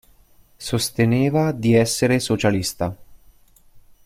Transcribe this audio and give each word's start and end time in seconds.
Sosteneva 0.57 1.51
di 1.51 1.75
essere 1.75 2.17
socialista. 2.17 2.97